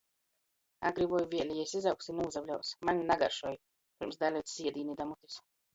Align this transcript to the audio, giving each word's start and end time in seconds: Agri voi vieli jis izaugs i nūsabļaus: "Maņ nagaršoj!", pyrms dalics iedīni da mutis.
Agri 0.89 1.05
voi 1.11 1.21
vieli 1.33 1.57
jis 1.59 1.75
izaugs 1.81 2.11
i 2.13 2.17
nūsabļaus: 2.21 2.73
"Maņ 2.91 3.05
nagaršoj!", 3.13 3.61
pyrms 3.99 4.21
dalics 4.27 4.61
iedīni 4.67 5.03
da 5.03 5.11
mutis. 5.15 5.43